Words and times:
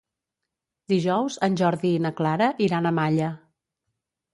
Dijous 0.93 1.37
en 1.49 1.59
Jordi 1.63 1.95
i 1.99 2.03
na 2.09 2.15
Clara 2.23 2.51
iran 2.71 2.89
a 2.89 2.97
Malla. 3.03 3.33